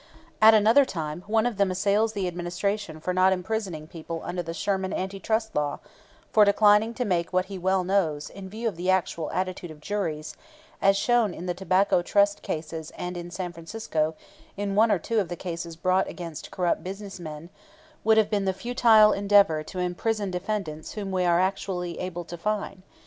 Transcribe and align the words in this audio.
At 0.41 0.55
another 0.55 0.83
time, 0.83 1.23
one 1.27 1.45
of 1.45 1.57
them 1.57 1.69
assails 1.69 2.13
the 2.13 2.27
Administration 2.27 2.99
for 2.99 3.13
not 3.13 3.31
imprisoning 3.31 3.85
people 3.85 4.21
under 4.23 4.41
the 4.41 4.51
Sherman 4.51 4.93
Anti 4.93 5.19
Trust 5.19 5.53
Law; 5.55 5.77
for 6.31 6.43
declining 6.43 6.95
to 6.95 7.05
make 7.05 7.31
what 7.31 7.45
he 7.53 7.59
well 7.59 7.83
knows, 7.83 8.27
in 8.31 8.49
view 8.49 8.67
of 8.67 8.77
the 8.77 8.89
actual 8.89 9.29
attitude 9.29 9.69
of 9.69 9.79
juries 9.79 10.35
(as 10.81 10.97
shown 10.97 11.35
in 11.35 11.45
the 11.45 11.53
Tobacco 11.53 12.01
Trust 12.01 12.41
cases 12.41 12.91
and 12.97 13.15
in 13.15 13.29
San 13.29 13.53
Francisco 13.53 14.15
in 14.57 14.73
one 14.73 14.89
or 14.91 14.97
two 14.97 15.19
of 15.19 15.29
the 15.29 15.35
cases 15.35 15.75
brought 15.75 16.09
against 16.09 16.49
corrupt 16.49 16.83
business 16.83 17.19
men) 17.19 17.51
would 18.03 18.17
have 18.17 18.31
been 18.31 18.45
the 18.45 18.53
futile 18.53 19.11
endeavor 19.13 19.61
to 19.61 19.77
imprison 19.77 20.31
defendants 20.31 20.93
whom 20.93 21.11
we 21.11 21.25
are 21.25 21.39
actually 21.39 21.99
able 21.99 22.23
to 22.25 22.39
fine. 22.39 22.81